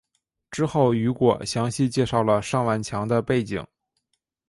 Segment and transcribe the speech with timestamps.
[0.49, 3.63] 之后雨果详细介绍了尚万强的背景。